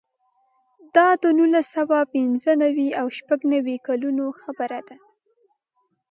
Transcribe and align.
دا 0.95 1.07
د 1.21 1.23
نولس 1.37 1.67
سوه 1.77 1.99
پنځه 2.13 2.51
نوې 2.63 2.89
او 2.99 3.07
شپږ 3.17 3.39
نوې 3.53 3.75
کلونو 3.87 4.25
خبره 4.41 4.79
ده. 4.87 4.97